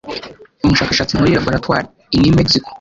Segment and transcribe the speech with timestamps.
[0.65, 2.67] umushakashatsi muri laboratoire i New Mexico